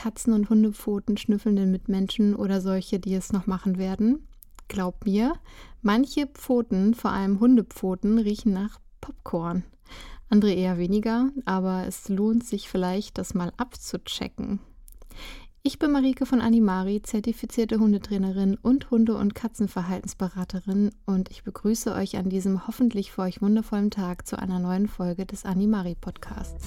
[0.00, 4.26] Katzen- und Hundepfoten schnüffelnden Mitmenschen oder solche, die es noch machen werden.
[4.66, 5.34] Glaub mir,
[5.82, 9.62] manche Pfoten, vor allem Hundepfoten, riechen nach Popcorn.
[10.30, 14.60] Andere eher weniger, aber es lohnt sich vielleicht, das mal abzuchecken.
[15.62, 22.16] Ich bin Marike von Animari, zertifizierte Hundetrainerin und Hunde- und Katzenverhaltensberaterin und ich begrüße euch
[22.16, 26.64] an diesem hoffentlich für euch wundervollen Tag zu einer neuen Folge des Animari Podcasts.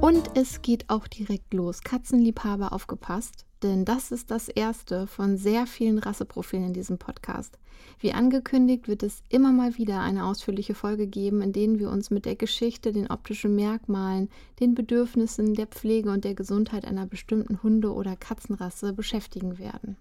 [0.00, 1.82] Und es geht auch direkt los.
[1.82, 7.58] Katzenliebhaber aufgepasst denn das ist das erste von sehr vielen Rasseprofilen in diesem Podcast.
[8.00, 12.10] Wie angekündigt wird es immer mal wieder eine ausführliche Folge geben, in denen wir uns
[12.10, 14.28] mit der Geschichte, den optischen Merkmalen,
[14.60, 19.96] den Bedürfnissen der Pflege und der Gesundheit einer bestimmten Hunde- oder Katzenrasse beschäftigen werden.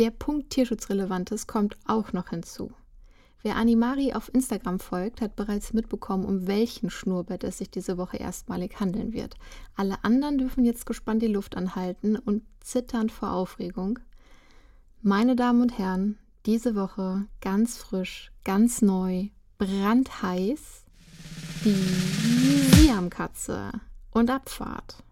[0.00, 2.72] Der Punkt Tierschutzrelevantes kommt auch noch hinzu.
[3.42, 8.16] Wer Animari auf Instagram folgt, hat bereits mitbekommen, um welchen Schnurrbett es sich diese Woche
[8.16, 9.34] erstmalig handeln wird.
[9.76, 13.98] Alle anderen dürfen jetzt gespannt die Luft anhalten und zittern vor Aufregung.
[15.02, 19.28] Meine Damen und Herren, diese Woche ganz frisch, ganz neu,
[19.58, 20.86] brandheiß,
[21.62, 21.74] die
[22.78, 23.70] Siamkatze
[24.12, 25.04] und Abfahrt.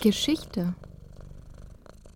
[0.00, 0.74] Geschichte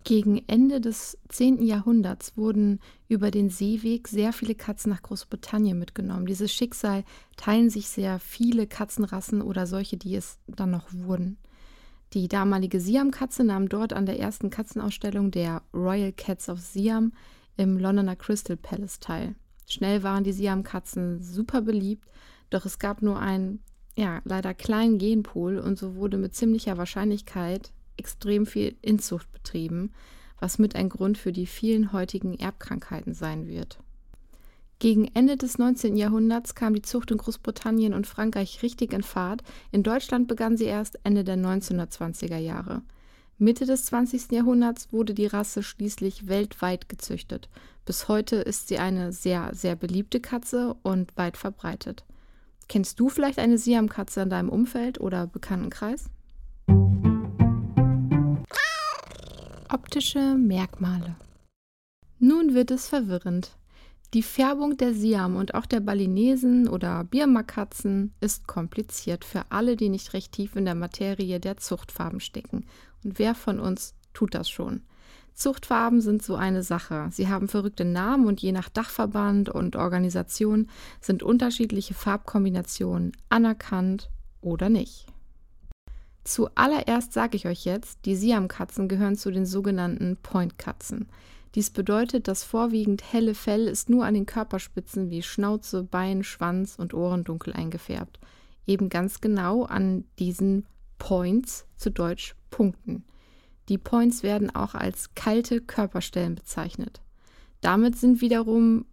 [0.03, 1.61] gegen Ende des 10.
[1.63, 6.25] Jahrhunderts wurden über den Seeweg sehr viele Katzen nach Großbritannien mitgenommen.
[6.25, 7.03] Dieses Schicksal
[7.37, 11.37] teilen sich sehr viele Katzenrassen oder solche, die es dann noch wurden.
[12.13, 17.13] Die damalige Siam-Katze nahm dort an der ersten Katzenausstellung der Royal Cats of Siam
[17.55, 19.35] im Londoner Crystal Palace teil.
[19.67, 22.09] Schnell waren die Siam-Katzen super beliebt,
[22.49, 23.61] doch es gab nur einen,
[23.95, 29.91] ja, leider kleinen Genpool und so wurde mit ziemlicher Wahrscheinlichkeit extrem viel Inzucht betrieben,
[30.39, 33.79] was mit ein Grund für die vielen heutigen Erbkrankheiten sein wird.
[34.79, 35.95] Gegen Ende des 19.
[35.95, 39.43] Jahrhunderts kam die Zucht in Großbritannien und Frankreich richtig in Fahrt.
[39.71, 42.81] In Deutschland begann sie erst Ende der 1920er Jahre.
[43.37, 44.31] Mitte des 20.
[44.31, 47.47] Jahrhunderts wurde die Rasse schließlich weltweit gezüchtet.
[47.85, 52.03] Bis heute ist sie eine sehr, sehr beliebte Katze und weit verbreitet.
[52.67, 56.05] Kennst du vielleicht eine Siamkatze in deinem Umfeld oder Bekanntenkreis?
[59.73, 61.15] Optische Merkmale.
[62.19, 63.55] Nun wird es verwirrend.
[64.13, 69.87] Die Färbung der Siam und auch der Balinesen oder Birma-Katzen ist kompliziert für alle, die
[69.87, 72.65] nicht recht tief in der Materie der Zuchtfarben stecken.
[73.05, 74.81] Und wer von uns tut das schon?
[75.33, 77.07] Zuchtfarben sind so eine Sache.
[77.11, 80.67] Sie haben verrückte Namen und je nach Dachverband und Organisation
[80.99, 84.09] sind unterschiedliche Farbkombinationen anerkannt
[84.41, 85.05] oder nicht.
[86.23, 91.07] Zuallererst sage ich euch jetzt, die Siamkatzen gehören zu den sogenannten Point-Katzen.
[91.55, 96.75] Dies bedeutet, das vorwiegend helle Fell ist nur an den Körperspitzen wie Schnauze, Bein, Schwanz
[96.77, 98.19] und Ohren dunkel eingefärbt.
[98.65, 100.65] Eben ganz genau an diesen
[100.97, 103.03] Points, zu Deutsch Punkten.
[103.69, 107.01] Die Points werden auch als kalte Körperstellen bezeichnet.
[107.59, 108.85] Damit sind wiederum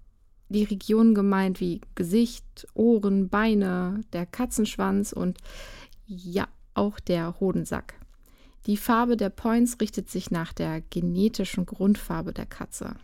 [0.48, 5.38] die Regionen gemeint wie Gesicht, Ohren, Beine, der Katzenschwanz und
[6.06, 7.94] ja, auch der Hodensack.
[8.66, 12.96] Die Farbe der Points richtet sich nach der genetischen Grundfarbe der Katze.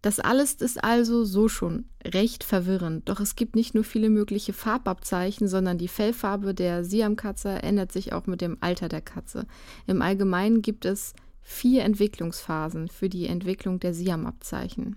[0.00, 4.52] Das alles ist also so schon recht verwirrend, doch es gibt nicht nur viele mögliche
[4.52, 9.46] Farbabzeichen, sondern die Fellfarbe der Siamkatze ändert sich auch mit dem Alter der Katze.
[9.86, 14.96] Im Allgemeinen gibt es vier Entwicklungsphasen für die Entwicklung der Siamabzeichen.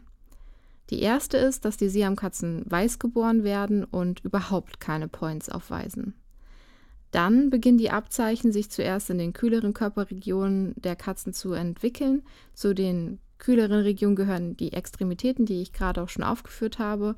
[0.92, 6.14] Die erste ist, dass die Siamkatzen weiß geboren werden und überhaupt keine Points aufweisen.
[7.12, 12.24] Dann beginnen die Abzeichen sich zuerst in den kühleren Körperregionen der Katzen zu entwickeln.
[12.54, 17.16] Zu den kühleren Regionen gehören die Extremitäten, die ich gerade auch schon aufgeführt habe.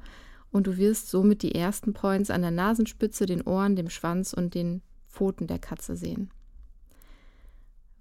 [0.52, 4.56] Und du wirst somit die ersten Points an der Nasenspitze, den Ohren, dem Schwanz und
[4.56, 6.32] den Pfoten der Katze sehen.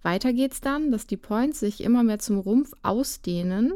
[0.03, 3.73] Weiter geht's dann, dass die Points sich immer mehr zum Rumpf ausdehnen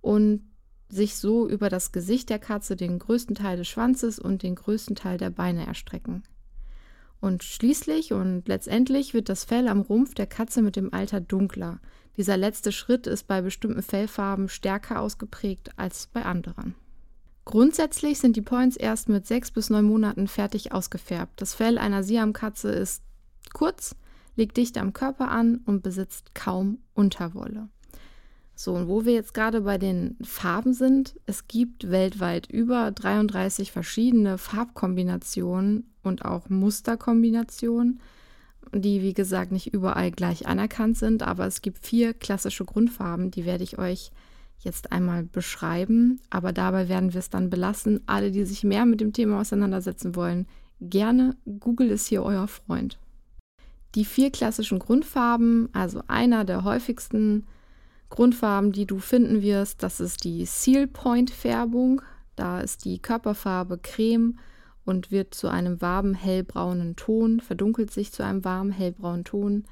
[0.00, 0.42] und
[0.88, 4.94] sich so über das Gesicht der Katze den größten Teil des Schwanzes und den größten
[4.94, 6.22] Teil der Beine erstrecken.
[7.20, 11.80] Und schließlich und letztendlich wird das Fell am Rumpf der Katze mit dem Alter dunkler.
[12.16, 16.74] Dieser letzte Schritt ist bei bestimmten Fellfarben stärker ausgeprägt als bei anderen.
[17.44, 21.40] Grundsätzlich sind die Points erst mit sechs bis neun Monaten fertig ausgefärbt.
[21.40, 23.02] Das Fell einer Siamkatze ist
[23.52, 23.94] kurz,
[24.34, 27.68] liegt dicht am Körper an und besitzt kaum Unterwolle.
[28.58, 33.70] So, und wo wir jetzt gerade bei den Farben sind, es gibt weltweit über 33
[33.70, 38.00] verschiedene Farbkombinationen und auch Musterkombinationen,
[38.72, 43.44] die wie gesagt nicht überall gleich anerkannt sind, aber es gibt vier klassische Grundfarben, die
[43.44, 44.10] werde ich euch
[44.60, 48.00] jetzt einmal beschreiben, aber dabei werden wir es dann belassen.
[48.06, 50.46] Alle, die sich mehr mit dem Thema auseinandersetzen wollen,
[50.80, 51.36] gerne.
[51.60, 52.98] Google ist hier euer Freund.
[53.94, 57.44] Die vier klassischen Grundfarben, also einer der häufigsten
[58.08, 62.02] Grundfarben, die du finden wirst, das ist die Seal Point Färbung.
[62.36, 64.38] Da ist die Körperfarbe creme
[64.84, 69.64] und wird zu einem warmen hellbraunen Ton, verdunkelt sich zu einem warmen hellbraunen Ton.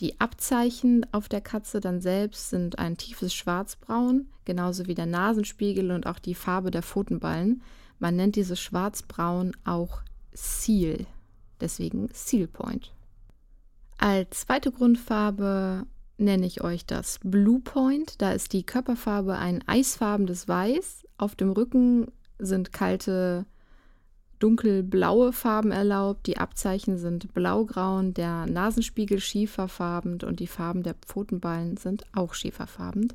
[0.00, 5.90] Die Abzeichen auf der Katze dann selbst sind ein tiefes Schwarzbraun, genauso wie der Nasenspiegel
[5.90, 7.62] und auch die Farbe der Pfotenballen.
[7.98, 11.06] Man nennt dieses Schwarzbraun auch Seal,
[11.60, 12.92] deswegen Seal Point.
[13.98, 15.86] Als zweite Grundfarbe
[16.20, 18.20] nenne ich euch das Blue Point.
[18.20, 21.06] Da ist die Körperfarbe ein eisfarbenes Weiß.
[21.18, 23.46] Auf dem Rücken sind kalte
[24.38, 26.26] dunkelblaue Farben erlaubt.
[26.26, 33.12] Die Abzeichen sind blaugrauen, der Nasenspiegel schieferfarben und die Farben der Pfotenballen sind auch schieferfarben.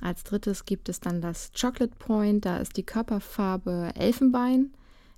[0.00, 4.72] Als drittes gibt es dann das Chocolate Point, da ist die Körperfarbe Elfenbein.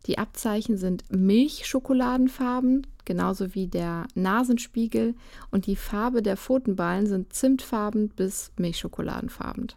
[0.06, 5.14] Die Abzeichen sind Milchschokoladenfarben, genauso wie der Nasenspiegel
[5.50, 9.68] und die Farbe der Pfotenballen sind zimtfarben bis milchschokoladenfarben.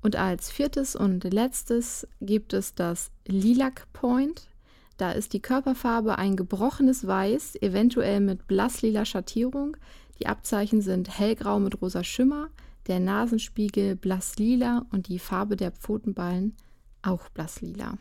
[0.00, 4.48] Und als viertes und letztes gibt es das Lilac Point.
[4.96, 9.76] Da ist die Körperfarbe ein gebrochenes Weiß, eventuell mit blasslila Schattierung.
[10.18, 12.48] Die Abzeichen sind hellgrau mit rosa Schimmer,
[12.86, 16.56] der Nasenspiegel blasslila und die Farbe der Pfotenballen
[17.02, 17.98] auch blasslila.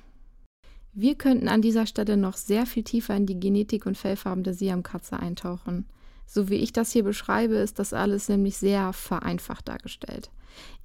[1.00, 4.56] Wir könnten an dieser Stelle noch sehr viel tiefer in die Genetik und Fellfarben der
[4.56, 5.86] Siamkatze eintauchen.
[6.26, 10.32] So wie ich das hier beschreibe, ist das alles nämlich sehr vereinfacht dargestellt.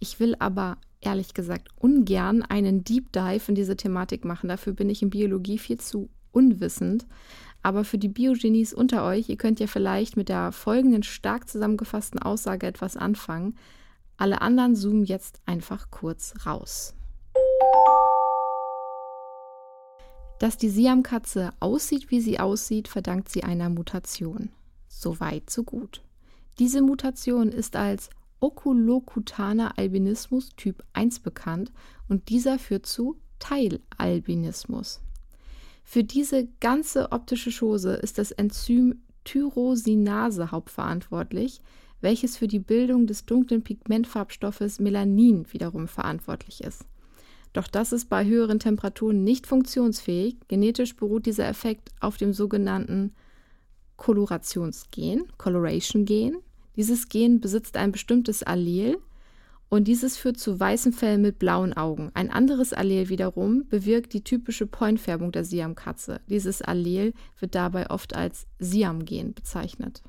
[0.00, 4.50] Ich will aber ehrlich gesagt ungern einen Deep Dive in diese Thematik machen.
[4.50, 7.06] Dafür bin ich in Biologie viel zu unwissend.
[7.62, 12.20] Aber für die Biogenies unter euch, ihr könnt ja vielleicht mit der folgenden stark zusammengefassten
[12.20, 13.56] Aussage etwas anfangen.
[14.18, 16.94] Alle anderen zoomen jetzt einfach kurz raus.
[20.42, 24.48] Dass die Siamkatze aussieht, wie sie aussieht, verdankt sie einer Mutation.
[24.88, 26.02] So weit, so gut.
[26.58, 28.10] Diese Mutation ist als
[28.40, 31.70] okulokutaner Albinismus Typ 1 bekannt
[32.08, 35.00] und dieser führt zu Teilalbinismus.
[35.84, 41.60] Für diese ganze optische Chose ist das Enzym Tyrosinase hauptverantwortlich,
[42.00, 46.84] welches für die Bildung des dunklen Pigmentfarbstoffes Melanin wiederum verantwortlich ist.
[47.52, 50.36] Doch das ist bei höheren Temperaturen nicht funktionsfähig.
[50.48, 53.12] Genetisch beruht dieser Effekt auf dem sogenannten
[53.96, 56.38] Kolorationsgen, Coloration Gen.
[56.76, 58.96] Dieses Gen besitzt ein bestimmtes Allel
[59.68, 62.10] und dieses führt zu weißen Fellen mit blauen Augen.
[62.14, 66.20] Ein anderes Allel wiederum bewirkt die typische Pointfärbung der Siamkatze.
[66.28, 70.02] Dieses Allel wird dabei oft als Siam-Gen bezeichnet.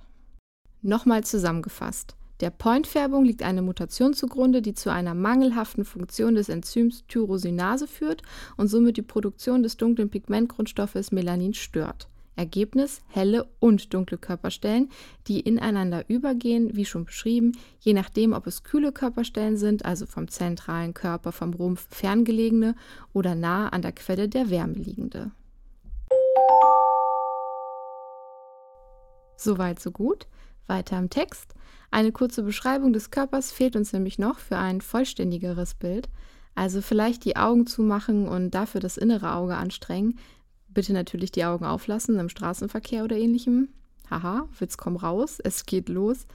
[0.81, 2.15] Nochmal zusammengefasst.
[2.43, 8.21] Der Pointfärbung liegt eine Mutation zugrunde, die zu einer mangelhaften Funktion des Enzyms Tyrosinase führt
[8.57, 12.09] und somit die Produktion des dunklen Pigmentgrundstoffes Melanin stört.
[12.35, 14.89] Ergebnis helle und dunkle Körperstellen,
[15.27, 20.27] die ineinander übergehen, wie schon beschrieben, je nachdem, ob es kühle Körperstellen sind, also vom
[20.27, 22.75] zentralen Körper, vom Rumpf ferngelegene
[23.13, 25.31] oder nah an der Quelle der Wärme liegende.
[29.37, 30.27] Soweit, so gut.
[30.67, 31.55] Weiter im Text.
[31.93, 36.09] Eine kurze Beschreibung des Körpers fehlt uns nämlich noch für ein vollständigeres Bild.
[36.55, 40.17] Also vielleicht die Augen zumachen und dafür das innere Auge anstrengen,
[40.73, 43.69] Bitte natürlich die Augen auflassen im Straßenverkehr oder ähnlichem.
[44.09, 46.25] Haha, Witz komm raus, es geht los.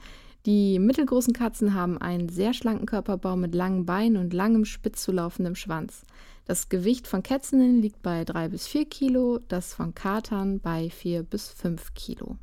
[0.45, 5.11] Die mittelgroßen Katzen haben einen sehr schlanken Körperbau mit langen Beinen und langem spitz zu
[5.11, 6.03] laufendem Schwanz.
[6.45, 11.23] Das Gewicht von Kätzinnen liegt bei 3 bis 4 Kilo, das von Katern bei 4
[11.23, 12.37] bis 5 Kilo.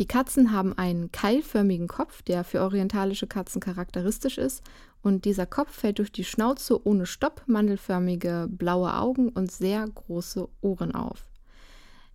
[0.00, 4.62] Die Katzen haben einen keilförmigen Kopf, der für orientalische Katzen charakteristisch ist,
[5.02, 10.48] und dieser Kopf fällt durch die Schnauze ohne Stopp, mandelförmige blaue Augen und sehr große
[10.62, 11.28] Ohren auf.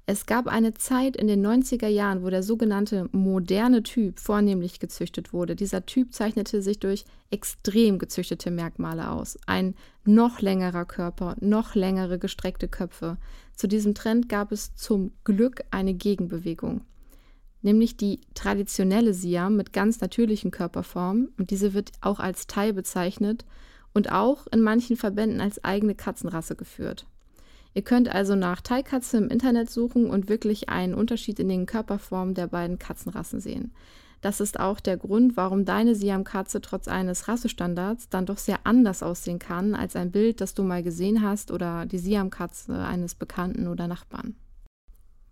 [0.07, 5.33] Es gab eine Zeit in den 90er Jahren, wo der sogenannte moderne Typ vornehmlich gezüchtet
[5.33, 5.55] wurde.
[5.55, 9.37] Dieser Typ zeichnete sich durch extrem gezüchtete Merkmale aus.
[9.45, 13.17] Ein noch längerer Körper, noch längere gestreckte Köpfe.
[13.55, 16.81] Zu diesem Trend gab es zum Glück eine Gegenbewegung
[17.61, 23.45] nämlich die traditionelle Siam mit ganz natürlichen Körperformen und diese wird auch als Thai bezeichnet
[23.93, 27.05] und auch in manchen Verbänden als eigene Katzenrasse geführt.
[27.73, 32.33] Ihr könnt also nach Thai-Katze im Internet suchen und wirklich einen Unterschied in den Körperformen
[32.33, 33.71] der beiden Katzenrassen sehen.
[34.21, 39.01] Das ist auch der Grund, warum deine Siam-Katze trotz eines Rassestandards dann doch sehr anders
[39.01, 43.67] aussehen kann als ein Bild, das du mal gesehen hast oder die Siam-Katze eines Bekannten
[43.67, 44.35] oder Nachbarn.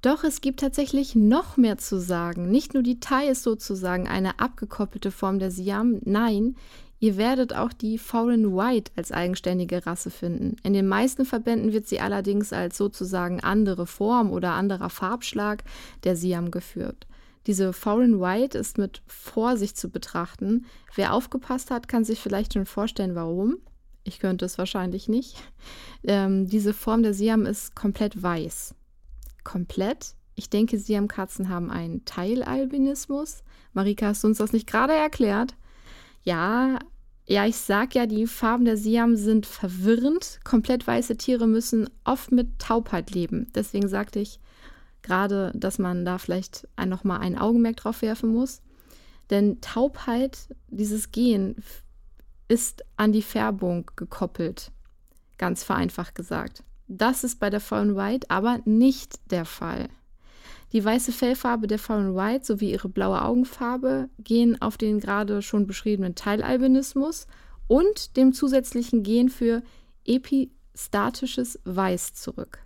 [0.01, 2.49] Doch es gibt tatsächlich noch mehr zu sagen.
[2.49, 6.55] Nicht nur die Thai ist sozusagen eine abgekoppelte Form der Siam, nein,
[6.99, 10.55] Ihr werdet auch die Foreign White als eigenständige Rasse finden.
[10.63, 15.63] In den meisten Verbänden wird sie allerdings als sozusagen andere Form oder anderer Farbschlag
[16.03, 17.05] der Siam geführt.
[17.45, 20.65] Diese Foreign White ist mit Vorsicht zu betrachten.
[20.95, 23.57] Wer aufgepasst hat, kann sich vielleicht schon vorstellen, warum.
[24.03, 25.35] Ich könnte es wahrscheinlich nicht.
[26.03, 28.73] Ähm, diese Form der Siam ist komplett weiß.
[29.47, 30.13] Komplett?
[30.35, 33.43] Ich denke, Siamkatzen haben einen Teilalbinismus.
[33.71, 35.55] Marika, hast du uns das nicht gerade erklärt?
[36.21, 36.79] Ja,
[37.25, 40.41] ja, ich sag ja, die Farben der Siam sind verwirrend.
[40.43, 43.47] Komplett weiße Tiere müssen oft mit Taubheit leben.
[43.55, 44.41] Deswegen sagte ich
[45.01, 48.61] gerade, dass man da vielleicht nochmal ein Augenmerk drauf werfen muss.
[49.29, 51.55] Denn Taubheit, dieses Gen,
[52.49, 54.73] ist an die Färbung gekoppelt.
[55.37, 56.65] Ganz vereinfacht gesagt.
[56.87, 59.89] Das ist bei der Fallen White aber nicht der Fall.
[60.73, 65.65] Die weiße Fellfarbe der Foreign White sowie ihre blaue Augenfarbe gehen auf den gerade schon
[65.65, 67.27] beschriebenen Teilalbinismus
[67.67, 69.63] und dem zusätzlichen Gen für
[70.05, 72.59] epistatisches Weiß zurück.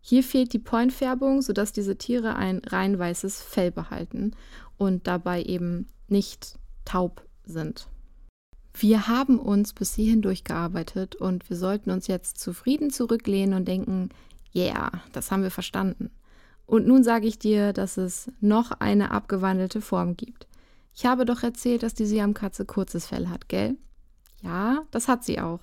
[0.00, 4.32] Hier fehlt die Pointfärbung, sodass diese Tiere ein rein weißes Fell behalten
[4.78, 7.88] und dabei eben nicht taub sind.
[8.80, 14.10] Wir haben uns bis hierhin durchgearbeitet und wir sollten uns jetzt zufrieden zurücklehnen und denken,
[14.54, 16.12] yeah, das haben wir verstanden.
[16.64, 20.46] Und nun sage ich dir, dass es noch eine abgewandelte Form gibt.
[20.94, 23.76] Ich habe doch erzählt, dass die Siamkatze kurzes Fell hat, gell?
[24.42, 25.60] Ja, das hat sie auch.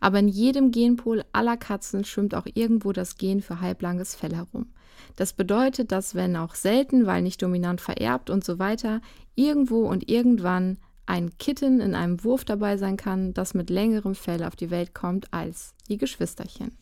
[0.00, 4.72] Aber in jedem Genpool aller Katzen schwimmt auch irgendwo das Gen für halblanges Fell herum.
[5.14, 9.00] Das bedeutet, dass wenn auch selten, weil nicht dominant vererbt und so weiter,
[9.36, 14.42] irgendwo und irgendwann ein Kitten in einem Wurf dabei sein kann, das mit längerem Fell
[14.42, 16.76] auf die Welt kommt als die Geschwisterchen.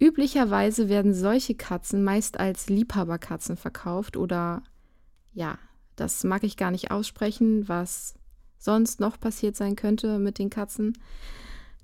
[0.00, 4.62] Üblicherweise werden solche Katzen meist als Liebhaberkatzen verkauft oder
[5.32, 5.58] ja,
[5.94, 8.14] das mag ich gar nicht aussprechen, was
[8.58, 10.98] sonst noch passiert sein könnte mit den Katzen.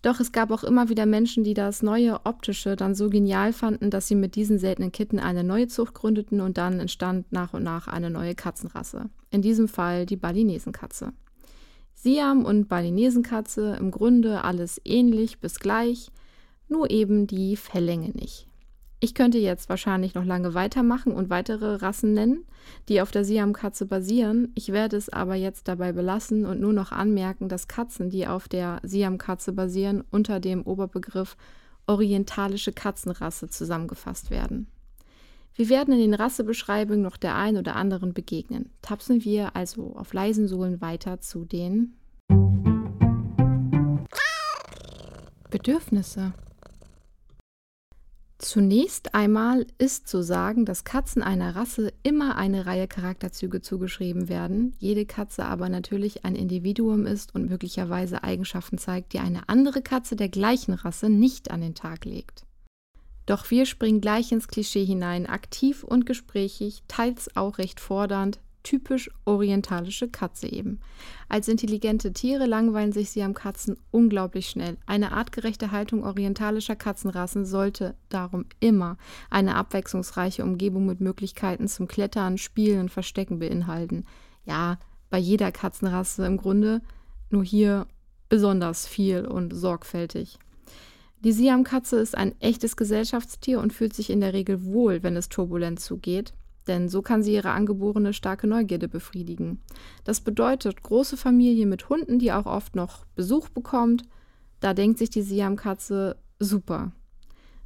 [0.03, 3.91] Doch es gab auch immer wieder Menschen, die das neue optische dann so genial fanden,
[3.91, 7.65] dass sie mit diesen seltenen Kitten eine neue Zucht gründeten und dann entstand nach und
[7.65, 9.11] nach eine neue Katzenrasse.
[9.31, 11.13] In diesem Fall die Balinesenkatze.
[12.01, 16.13] Siam und Balinesenkatze im Grunde alles ähnlich bis gleich,
[16.69, 18.47] nur eben die Felllänge nicht.
[19.01, 22.45] Ich könnte jetzt wahrscheinlich noch lange weitermachen und weitere Rassen nennen,
[22.89, 24.53] die auf der Siamkatze basieren.
[24.55, 28.47] Ich werde es aber jetzt dabei belassen und nur noch anmerken, dass Katzen, die auf
[28.47, 31.37] der Siamkatze basieren, unter dem Oberbegriff
[31.89, 34.69] orientalische Katzenrasse zusammengefasst werden.
[35.59, 38.71] Wir werden in den Rassebeschreibungen noch der ein oder anderen begegnen.
[38.81, 41.95] Tapsen wir also auf leisen Sohlen weiter zu den
[45.51, 46.33] Bedürfnisse.
[48.39, 54.77] Zunächst einmal ist zu sagen, dass Katzen einer Rasse immer eine Reihe Charakterzüge zugeschrieben werden,
[54.79, 60.15] jede Katze aber natürlich ein Individuum ist und möglicherweise Eigenschaften zeigt, die eine andere Katze
[60.15, 62.45] der gleichen Rasse nicht an den Tag legt.
[63.29, 69.11] Doch wir springen gleich ins Klischee hinein, aktiv und gesprächig, teils auch recht fordernd, typisch
[69.27, 70.81] orientalische Katze eben.
[71.29, 74.79] Als intelligente Tiere langweilen sich sie am Katzen unglaublich schnell.
[74.87, 78.97] Eine artgerechte Haltung orientalischer Katzenrassen sollte darum immer
[79.29, 84.07] eine abwechslungsreiche Umgebung mit Möglichkeiten zum Klettern, Spielen und Verstecken beinhalten.
[84.47, 84.79] Ja,
[85.11, 86.81] bei jeder Katzenrasse im Grunde,
[87.29, 87.89] nur hier
[88.31, 90.39] besonders viel und sorgfältig.
[91.25, 95.29] Die Siamkatze ist ein echtes Gesellschaftstier und fühlt sich in der Regel wohl, wenn es
[95.29, 96.33] turbulent zugeht
[96.69, 99.61] denn so kann sie ihre angeborene starke Neugierde befriedigen.
[100.05, 104.05] Das bedeutet große Familie mit Hunden, die auch oft noch Besuch bekommt.
[104.61, 106.93] Da denkt sich die Siamkatze super.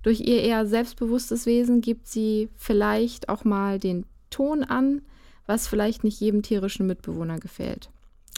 [0.02, 5.02] Durch ihr eher selbstbewusstes Wesen gibt sie vielleicht auch mal den Ton an,
[5.46, 7.90] was vielleicht nicht jedem tierischen Mitbewohner gefällt.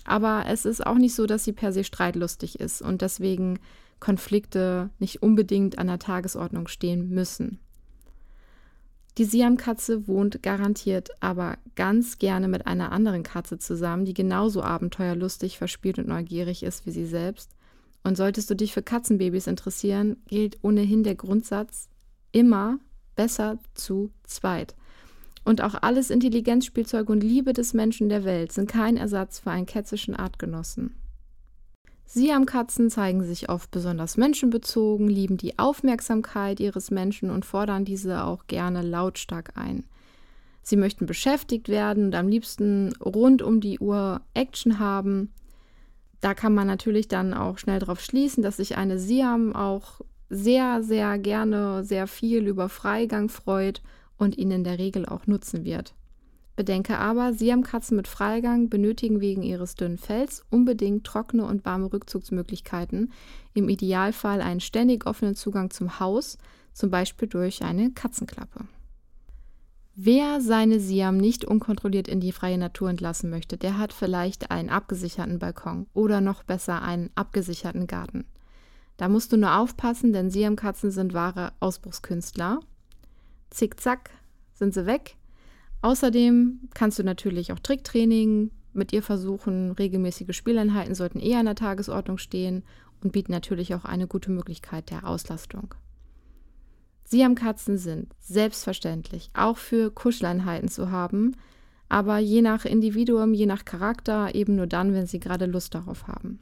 [0.05, 3.59] Aber es ist auch nicht so, dass sie per se streitlustig ist und deswegen
[4.01, 7.59] Konflikte nicht unbedingt an der Tagesordnung stehen müssen.
[9.17, 15.57] Die Siamkatze wohnt garantiert aber ganz gerne mit einer anderen Katze zusammen, die genauso abenteuerlustig,
[15.57, 17.51] verspielt und neugierig ist wie sie selbst.
[18.03, 21.89] Und solltest du dich für Katzenbabys interessieren, gilt ohnehin der Grundsatz
[22.33, 22.79] immer
[23.15, 24.75] besser zu zweit.
[25.45, 29.67] Und auch alles Intelligenzspielzeug und Liebe des Menschen der Welt sind kein Ersatz für einen
[29.67, 30.95] kätzischen Artgenossen.
[32.07, 38.47] Siamkatzen zeigen sich oft besonders menschenbezogen, lieben die Aufmerksamkeit ihres Menschen und fordern diese auch
[38.47, 39.85] gerne lautstark ein.
[40.63, 45.33] Sie möchten beschäftigt werden und am liebsten rund um die Uhr Action haben.
[46.21, 50.83] Da kann man natürlich dann auch schnell darauf schließen, dass sich eine Siam auch sehr,
[50.83, 53.83] sehr gerne sehr viel über Freigang freut
[54.19, 55.95] und ihn in der Regel auch nutzen wird.
[56.57, 63.13] Bedenke aber, Siamkatzen mit Freigang benötigen wegen ihres dünnen Fells unbedingt trockene und warme Rückzugsmöglichkeiten,
[63.55, 66.39] im Idealfall einen ständig offenen Zugang zum Haus,
[66.73, 68.67] zum Beispiel durch eine Katzenklappe.
[69.97, 74.69] Wer seine Siam nicht unkontrolliert in die freie Natur entlassen möchte, der hat vielleicht einen
[74.69, 78.25] abgesicherten Balkon oder noch besser einen abgesicherten Garten.
[78.97, 82.61] Da musst du nur aufpassen, denn Siamkatzen sind wahre Ausbruchskünstler.
[83.55, 84.11] Zickzack
[84.53, 85.17] sind sie weg.
[85.81, 89.73] Außerdem kannst du natürlich auch Tricktraining mit ihr versuchen.
[89.73, 92.65] Regelmäßige Spieleinheiten sollten eher an der Tagesordnung stehen
[93.03, 95.75] und bieten natürlich auch eine gute Möglichkeit der Auslastung.
[97.05, 101.37] Siamkatzen sind selbstverständlich auch für Kuscheleinheiten zu haben,
[101.89, 106.09] aber je nach Individuum, je nach Charakter eben nur dann, wenn sie gerade Lust darauf
[106.09, 106.41] haben.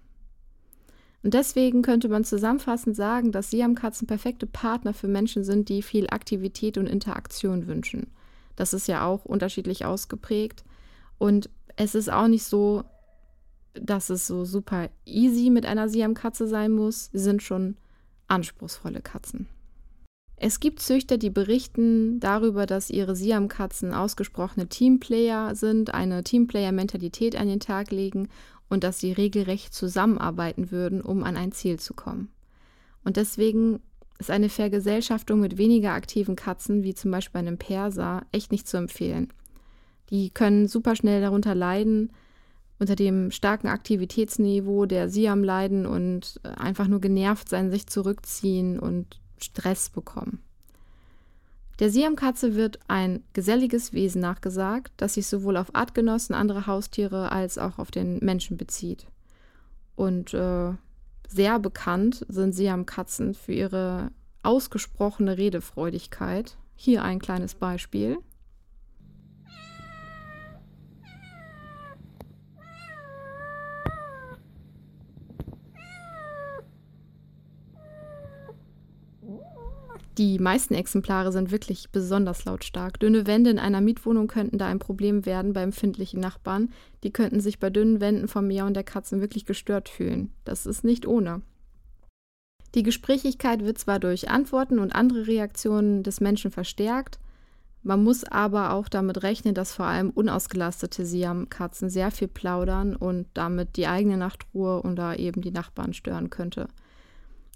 [1.23, 6.09] Und deswegen könnte man zusammenfassend sagen, dass Siamkatzen perfekte Partner für Menschen sind, die viel
[6.11, 8.09] Aktivität und Interaktion wünschen.
[8.57, 10.64] Das ist ja auch unterschiedlich ausgeprägt.
[11.19, 12.83] Und es ist auch nicht so,
[13.75, 17.11] dass es so super easy mit einer Siamkatze sein muss.
[17.12, 17.76] Sie sind schon
[18.26, 19.47] anspruchsvolle Katzen.
[20.37, 27.47] Es gibt Züchter, die berichten darüber, dass ihre Siamkatzen ausgesprochene Teamplayer sind, eine Teamplayer-Mentalität an
[27.47, 28.29] den Tag legen
[28.73, 32.31] und dass sie regelrecht zusammenarbeiten würden, um an ein Ziel zu kommen.
[33.05, 33.81] Und deswegen
[34.19, 38.79] ist eine Vergesellschaftung mit weniger aktiven Katzen, wie zum Beispiel einem Perser, echt nicht zu
[38.79, 39.31] empfehlen.
[40.09, 42.12] Die können super schnell darunter leiden,
[42.79, 49.21] unter dem starken Aktivitätsniveau der Siam leiden und einfach nur genervt sein, sich zurückziehen und
[49.37, 50.41] Stress bekommen.
[51.79, 57.59] Der Siamkatze wird ein geselliges Wesen nachgesagt, das sich sowohl auf Artgenossen, andere Haustiere als
[57.59, 59.07] auch auf den Menschen bezieht.
[59.97, 60.73] Und äh,
[61.29, 64.11] sehr bekannt sind Siamkatzen für ihre
[64.43, 66.57] ausgesprochene Redefreudigkeit.
[66.75, 68.19] Hier ein kleines Beispiel.
[80.22, 83.00] Die meisten Exemplare sind wirklich besonders lautstark.
[83.00, 86.70] Dünne Wände in einer Mietwohnung könnten da ein Problem werden bei empfindlichen Nachbarn.
[87.02, 90.32] Die könnten sich bei dünnen Wänden vom Miauen der Katzen wirklich gestört fühlen.
[90.44, 91.42] Das ist nicht ohne.
[92.76, 97.18] Die Gesprächigkeit wird zwar durch Antworten und andere Reaktionen des Menschen verstärkt,
[97.82, 103.26] man muss aber auch damit rechnen, dass vor allem unausgelastete Siamkatzen sehr viel plaudern und
[103.35, 106.68] damit die eigene Nachtruhe oder eben die Nachbarn stören könnte.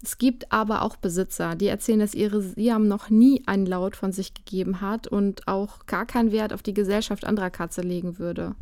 [0.03, 4.11] Es gibt aber auch Besitzer, die erzählen, dass ihre Siam noch nie einen Laut von
[4.11, 8.55] sich gegeben hat und auch gar keinen Wert auf die Gesellschaft anderer Katze legen würde.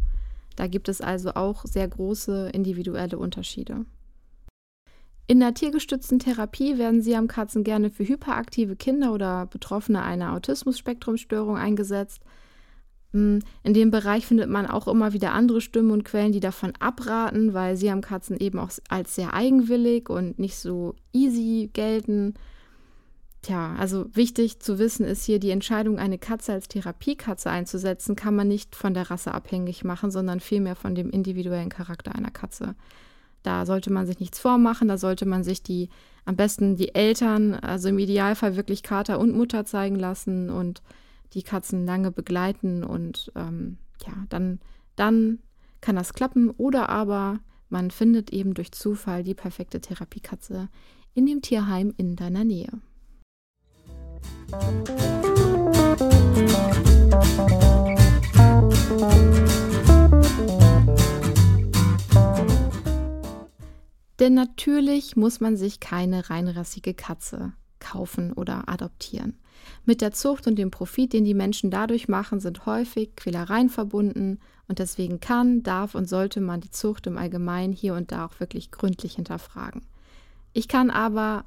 [0.56, 3.86] Da gibt es also auch sehr große individuelle Unterschiede.
[5.28, 12.22] In der tiergestützten Therapie werden Siamkatzen gerne für hyperaktive Kinder oder Betroffene einer Autismus-Spektrumstörung eingesetzt–
[13.16, 17.54] in dem Bereich findet man auch immer wieder andere Stimmen und Quellen, die davon abraten,
[17.54, 22.34] weil Siamkatzen eben auch als sehr eigenwillig und nicht so easy gelten.
[23.42, 28.36] Tja, also wichtig zu wissen ist hier, die Entscheidung, eine Katze als Therapiekatze einzusetzen, kann
[28.36, 32.76] man nicht von der Rasse abhängig machen, sondern vielmehr von dem individuellen Charakter einer Katze.
[33.44, 35.88] Da sollte man sich nichts vormachen, da sollte man sich die,
[36.26, 40.82] am besten die Eltern, also im Idealfall wirklich Kater und Mutter zeigen lassen und
[41.36, 44.60] die Katzen lange begleiten und ähm, ja, dann,
[44.96, 45.40] dann
[45.82, 50.70] kann das klappen oder aber man findet eben durch Zufall die perfekte Therapiekatze
[51.14, 52.70] in dem Tierheim in deiner Nähe.
[64.20, 69.38] Denn natürlich muss man sich keine reinrassige Katze kaufen oder adoptieren.
[69.86, 74.40] Mit der Zucht und dem Profit, den die Menschen dadurch machen, sind häufig Quälereien verbunden
[74.68, 78.40] und deswegen kann, darf und sollte man die Zucht im Allgemeinen hier und da auch
[78.40, 79.84] wirklich gründlich hinterfragen.
[80.54, 81.46] Ich kann aber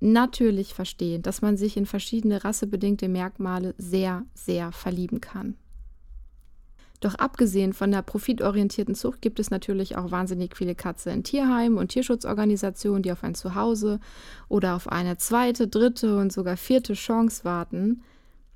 [0.00, 5.56] natürlich verstehen, dass man sich in verschiedene rassebedingte Merkmale sehr, sehr verlieben kann.
[7.02, 11.76] Doch abgesehen von der profitorientierten Zucht gibt es natürlich auch wahnsinnig viele Katze in Tierheimen
[11.76, 13.98] und Tierschutzorganisationen, die auf ein Zuhause
[14.48, 18.04] oder auf eine zweite, dritte und sogar vierte Chance warten.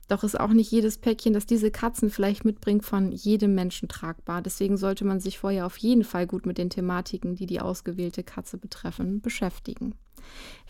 [0.06, 4.42] Doch ist auch nicht jedes Päckchen, das diese Katzen vielleicht mitbringt, von jedem Menschen tragbar.
[4.42, 8.22] Deswegen sollte man sich vorher auf jeden Fall gut mit den Thematiken, die die ausgewählte
[8.22, 9.96] Katze betreffen, beschäftigen.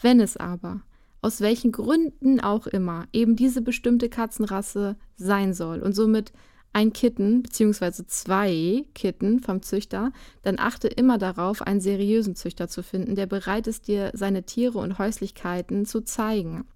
[0.00, 0.80] Wenn es aber
[1.20, 6.32] aus welchen Gründen auch immer eben diese bestimmte Katzenrasse sein soll und somit
[6.76, 8.04] ein Kitten bzw.
[8.06, 10.12] zwei Kitten vom Züchter,
[10.42, 14.78] dann achte immer darauf, einen seriösen Züchter zu finden, der bereit ist, dir seine Tiere
[14.78, 16.66] und Häuslichkeiten zu zeigen.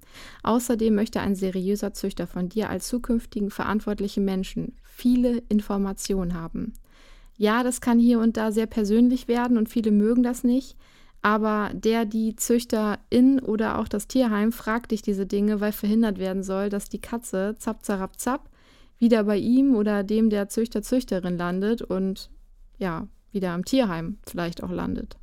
[0.43, 6.73] Außerdem möchte ein seriöser Züchter von dir als zukünftigen verantwortlichen Menschen viele Informationen haben.
[7.37, 10.79] Ja, das kann hier und da sehr persönlich werden und viele mögen das nicht,
[11.21, 16.43] aber der, die Züchterin oder auch das Tierheim fragt dich diese Dinge, weil verhindert werden
[16.43, 18.50] soll, dass die Katze zapp, zarab, zapp
[19.01, 22.31] wieder bei ihm oder dem der Züchter, Züchterin landet und
[22.79, 25.17] ja, wieder am Tierheim vielleicht auch landet.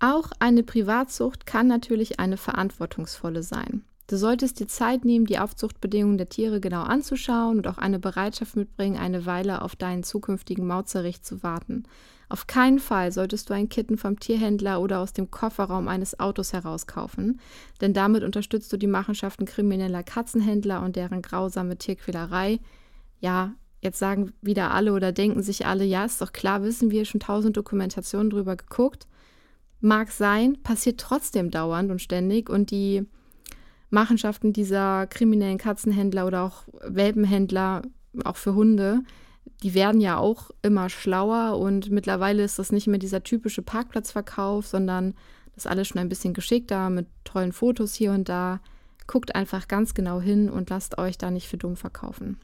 [0.00, 3.82] Auch eine Privatzucht kann natürlich eine verantwortungsvolle sein.
[4.06, 8.56] Du solltest dir Zeit nehmen, die Aufzuchtbedingungen der Tiere genau anzuschauen und auch eine Bereitschaft
[8.56, 11.82] mitbringen, eine Weile auf deinen zukünftigen Mautzerricht zu warten.
[12.30, 16.52] Auf keinen Fall solltest du ein Kitten vom Tierhändler oder aus dem Kofferraum eines Autos
[16.52, 17.40] herauskaufen,
[17.80, 22.60] denn damit unterstützt du die Machenschaften krimineller Katzenhändler und deren grausame Tierquälerei.
[23.20, 27.06] Ja, jetzt sagen wieder alle oder denken sich alle, ja, ist doch klar, wissen wir
[27.06, 29.06] schon tausend Dokumentationen drüber geguckt.
[29.80, 33.06] Mag sein, passiert trotzdem dauernd und ständig und die
[33.90, 37.82] Machenschaften dieser kriminellen Katzenhändler oder auch Welpenhändler,
[38.24, 39.00] auch für Hunde,
[39.62, 44.66] die werden ja auch immer schlauer und mittlerweile ist das nicht mehr dieser typische Parkplatzverkauf,
[44.66, 45.14] sondern
[45.54, 48.60] das alles schon ein bisschen geschickter mit tollen Fotos hier und da.
[49.06, 52.38] Guckt einfach ganz genau hin und lasst euch da nicht für dumm verkaufen.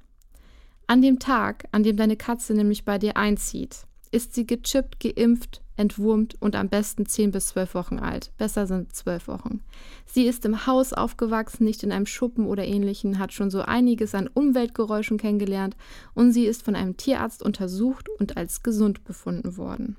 [0.86, 5.62] An dem Tag, an dem deine Katze nämlich bei dir einzieht, ist sie gechippt, geimpft,
[5.76, 8.32] entwurmt und am besten 10 bis 12 Wochen alt.
[8.38, 9.60] Besser sind 12 Wochen.
[10.06, 14.14] Sie ist im Haus aufgewachsen, nicht in einem Schuppen oder ähnlichen, hat schon so einiges
[14.14, 15.76] an Umweltgeräuschen kennengelernt
[16.14, 19.96] und sie ist von einem Tierarzt untersucht und als gesund befunden worden.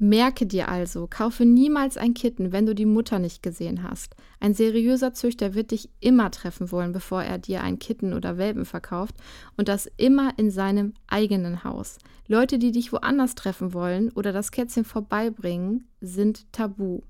[0.00, 4.14] Merke dir also, kaufe niemals ein Kitten, wenn du die Mutter nicht gesehen hast.
[4.38, 8.64] Ein seriöser Züchter wird dich immer treffen wollen, bevor er dir ein Kitten oder Welpen
[8.64, 9.16] verkauft
[9.56, 11.98] und das immer in seinem eigenen Haus.
[12.28, 17.00] Leute, die dich woanders treffen wollen oder das Kätzchen vorbeibringen, sind tabu.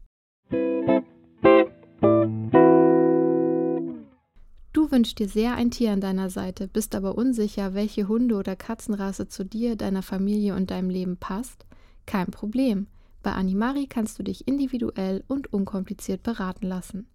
[4.73, 8.57] Du wünschst dir sehr ein Tier an deiner Seite, bist aber unsicher, welche Hunde- oder
[8.57, 11.67] Katzenrasse zu dir, deiner Familie und deinem Leben passt?
[12.09, 12.87] Kein Problem.
[13.23, 17.07] Bei Animari kannst du dich individuell und unkompliziert beraten lassen.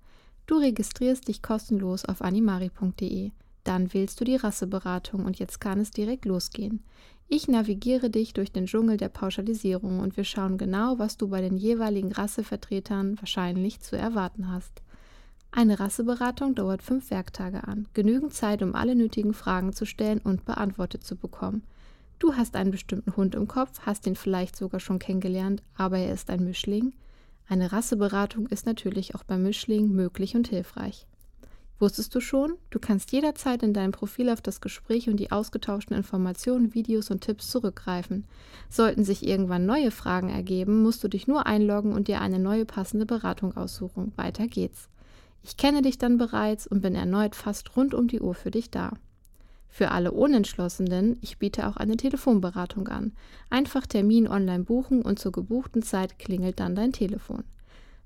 [0.45, 3.31] Du registrierst dich kostenlos auf animari.de.
[3.63, 6.83] Dann wählst du die Rasseberatung und jetzt kann es direkt losgehen.
[7.27, 11.41] Ich navigiere dich durch den Dschungel der Pauschalisierung und wir schauen genau, was du bei
[11.41, 14.83] den jeweiligen Rassevertretern wahrscheinlich zu erwarten hast.
[15.49, 20.45] Eine Rasseberatung dauert fünf Werktage an, genügend Zeit, um alle nötigen Fragen zu stellen und
[20.45, 21.63] beantwortet zu bekommen.
[22.19, 26.13] Du hast einen bestimmten Hund im Kopf, hast ihn vielleicht sogar schon kennengelernt, aber er
[26.13, 26.93] ist ein Mischling.
[27.47, 31.05] Eine Rasseberatung ist natürlich auch beim Mischling möglich und hilfreich.
[31.79, 32.53] Wusstest du schon?
[32.69, 37.21] Du kannst jederzeit in deinem Profil auf das Gespräch und die ausgetauschten Informationen, Videos und
[37.21, 38.23] Tipps zurückgreifen.
[38.69, 42.65] Sollten sich irgendwann neue Fragen ergeben, musst du dich nur einloggen und dir eine neue
[42.65, 44.13] passende Beratung aussuchen.
[44.15, 44.87] Weiter geht's.
[45.41, 48.71] Ich kenne dich dann bereits und bin erneut fast rund um die Uhr für dich
[48.71, 48.93] da.
[49.75, 53.11] Für alle Unentschlossenen, ich biete auch eine Telefonberatung an.
[53.49, 57.43] Einfach Termin online buchen und zur gebuchten Zeit klingelt dann dein Telefon.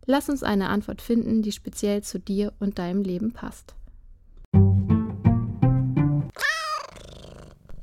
[0.06, 3.76] Lass uns eine Antwort finden, die speziell zu dir und deinem Leben passt.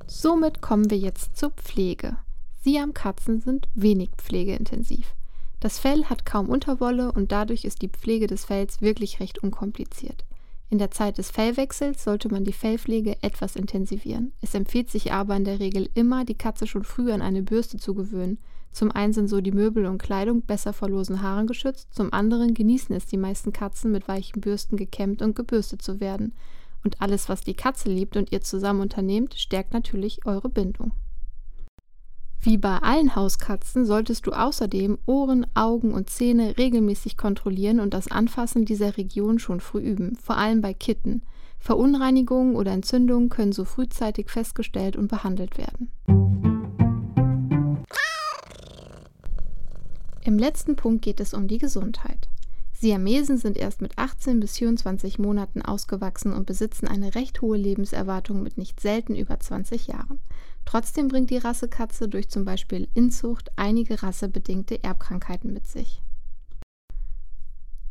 [0.07, 2.17] Somit kommen wir jetzt zur Pflege.
[2.63, 5.15] Siam-Katzen sind wenig pflegeintensiv.
[5.61, 10.25] Das Fell hat kaum Unterwolle und dadurch ist die Pflege des Fells wirklich recht unkompliziert.
[10.71, 14.33] In der Zeit des Fellwechsels sollte man die Fellpflege etwas intensivieren.
[14.41, 17.77] Es empfiehlt sich aber in der Regel immer, die Katze schon früh an eine Bürste
[17.77, 18.39] zu gewöhnen.
[18.73, 22.55] Zum einen sind so die Möbel und Kleidung besser vor losen Haaren geschützt, zum anderen
[22.55, 26.33] genießen es die meisten Katzen, mit weichen Bürsten gekämmt und gebürstet zu werden.
[26.83, 30.91] Und alles, was die Katze liebt und ihr zusammen unternehmt, stärkt natürlich eure Bindung.
[32.45, 38.11] Wie bei allen Hauskatzen solltest du außerdem Ohren, Augen und Zähne regelmäßig kontrollieren und das
[38.11, 41.23] Anfassen dieser Region schon früh üben, vor allem bei Kitten.
[41.59, 45.91] Verunreinigungen oder Entzündungen können so frühzeitig festgestellt und behandelt werden.
[50.23, 52.29] Im letzten Punkt geht es um die Gesundheit.
[52.75, 58.43] Siamesen sind erst mit 18 bis 24 Monaten ausgewachsen und besitzen eine recht hohe Lebenserwartung
[58.43, 60.19] mit nicht selten über 20 Jahren.
[60.65, 66.03] Trotzdem bringt die Rassekatze durch zum Beispiel Inzucht einige rassebedingte Erbkrankheiten mit sich.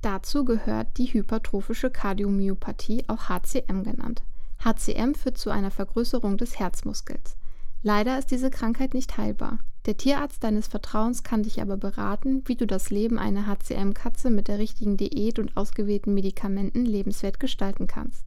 [0.02, 4.22] Dazu gehört die hypertrophische Kardiomyopathie, auch HCM genannt.
[4.64, 7.38] HCM führt zu einer Vergrößerung des Herzmuskels.
[7.84, 9.60] Leider ist diese Krankheit nicht heilbar.
[9.86, 14.48] Der Tierarzt deines Vertrauens kann dich aber beraten, wie du das Leben einer HCM-Katze mit
[14.48, 18.26] der richtigen Diät und ausgewählten Medikamenten lebenswert gestalten kannst.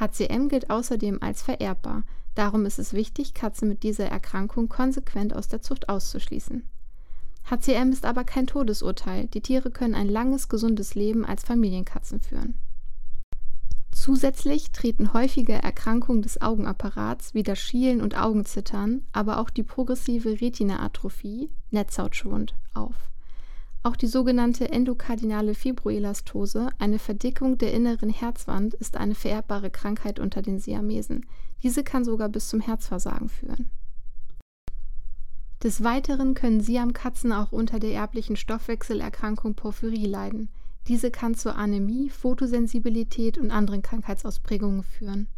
[0.00, 2.04] HCM gilt außerdem als vererbbar.
[2.36, 6.68] Darum ist es wichtig, Katzen mit dieser Erkrankung konsequent aus der Zucht auszuschließen.
[7.50, 9.26] HCM ist aber kein Todesurteil.
[9.28, 12.54] Die Tiere können ein langes, gesundes Leben als Familienkatzen führen.
[13.90, 20.38] Zusätzlich treten häufige Erkrankungen des Augenapparats wie das Schielen und Augenzittern, aber auch die progressive
[20.42, 23.10] Retinaatrophie, Netzhautschwund, auf.
[23.82, 30.42] Auch die sogenannte endokardinale Fibroelastose, eine Verdickung der inneren Herzwand, ist eine vererbbare Krankheit unter
[30.42, 31.26] den Siamesen.
[31.62, 33.70] Diese kann sogar bis zum Herzversagen führen.
[35.62, 40.48] Des Weiteren können Siamkatzen auch unter der erblichen Stoffwechselerkrankung Porphyrie leiden.
[40.86, 45.28] Diese kann zur Anämie, Photosensibilität und anderen Krankheitsausprägungen führen.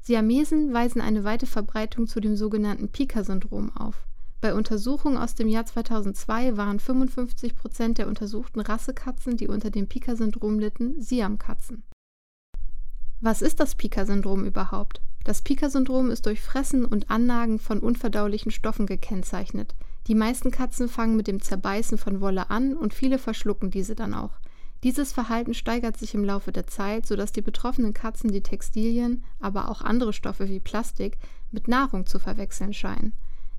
[0.00, 4.04] Siamesen weisen eine weite Verbreitung zu dem sogenannten Pika-Syndrom auf.
[4.42, 9.86] Bei Untersuchungen aus dem Jahr 2002 waren 55 Prozent der untersuchten Rassekatzen, die unter dem
[9.86, 11.84] Pika-Syndrom litten, Siamkatzen.
[13.20, 15.00] Was ist das Pika-Syndrom überhaupt?
[15.22, 19.76] Das Pika-Syndrom ist durch Fressen und Annagen von unverdaulichen Stoffen gekennzeichnet.
[20.08, 24.12] Die meisten Katzen fangen mit dem Zerbeißen von Wolle an und viele verschlucken diese dann
[24.12, 24.40] auch.
[24.82, 29.70] Dieses Verhalten steigert sich im Laufe der Zeit, sodass die betroffenen Katzen die Textilien, aber
[29.70, 31.16] auch andere Stoffe wie Plastik
[31.52, 33.12] mit Nahrung zu verwechseln scheinen.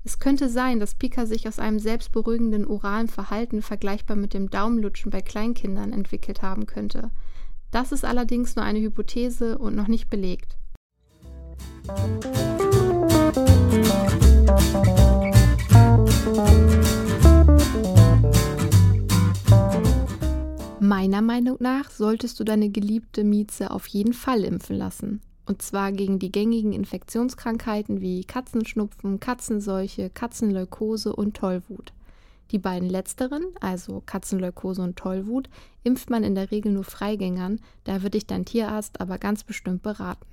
[0.06, 5.10] Es könnte sein, dass Pika sich aus einem selbstberuhigenden oralen Verhalten vergleichbar mit dem Daumenlutschen
[5.10, 7.10] bei Kleinkindern entwickelt haben könnte.
[7.70, 10.58] Das ist allerdings nur eine Hypothese und noch nicht belegt.
[20.80, 25.22] Meiner Meinung nach solltest du deine geliebte Mieze auf jeden Fall impfen lassen.
[25.46, 31.92] Und zwar gegen die gängigen Infektionskrankheiten wie Katzenschnupfen, Katzenseuche, Katzenleukose und Tollwut.
[32.50, 35.48] Die beiden letzteren, also Katzenleukose und Tollwut,
[35.82, 39.82] impft man in der Regel nur Freigängern, da wird dich dein Tierarzt aber ganz bestimmt
[39.82, 40.26] beraten.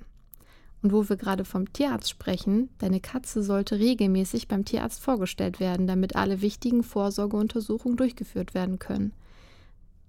[0.82, 5.86] Und wo wir gerade vom Tierarzt sprechen, deine Katze sollte regelmäßig beim Tierarzt vorgestellt werden,
[5.86, 9.12] damit alle wichtigen Vorsorgeuntersuchungen durchgeführt werden können.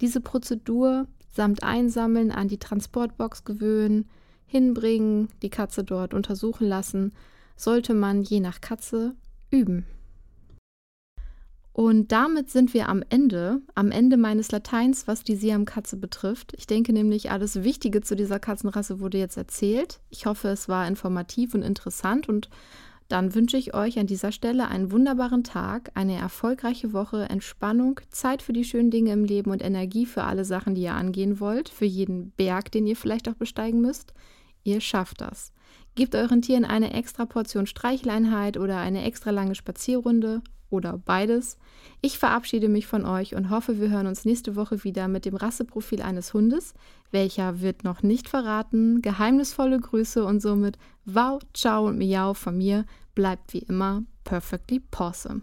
[0.01, 4.09] Diese Prozedur samt Einsammeln an die Transportbox gewöhnen,
[4.45, 7.13] hinbringen, die Katze dort untersuchen lassen,
[7.55, 9.15] sollte man je nach Katze
[9.51, 9.85] üben.
[11.73, 16.53] Und damit sind wir am Ende, am Ende meines Lateins, was die Siam-Katze betrifft.
[16.55, 19.99] Ich denke nämlich, alles Wichtige zu dieser Katzenrasse wurde jetzt erzählt.
[20.11, 22.49] Ich hoffe, es war informativ und interessant und
[23.13, 28.41] dann wünsche ich euch an dieser Stelle einen wunderbaren Tag, eine erfolgreiche Woche, Entspannung, Zeit
[28.41, 31.69] für die schönen Dinge im Leben und Energie für alle Sachen, die ihr angehen wollt,
[31.69, 34.15] für jeden Berg, den ihr vielleicht auch besteigen müsst.
[34.63, 35.51] Ihr schafft das.
[35.93, 40.41] Gebt euren Tieren eine extra Portion Streicheleinheit oder eine extra lange Spazierrunde
[40.73, 41.57] oder beides.
[42.01, 45.35] Ich verabschiede mich von euch und hoffe, wir hören uns nächste Woche wieder mit dem
[45.35, 46.73] Rasseprofil eines Hundes.
[47.11, 49.01] Welcher wird noch nicht verraten.
[49.01, 52.85] Geheimnisvolle Grüße und somit Wow, Ciao und Miau von mir.
[53.15, 55.41] Bleibt wie immer perfectly awesome.